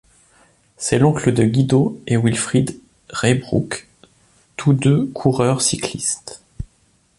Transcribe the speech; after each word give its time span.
C'est 0.77 0.97
l'oncle 0.97 1.31
de 1.31 1.43
Guido 1.43 2.01
et 2.07 2.17
Wilfried 2.17 2.79
Reybrouck, 3.11 3.87
tous 4.57 4.73
deux 4.73 5.05
coureurs 5.13 5.61
cyclistes. 5.61 6.41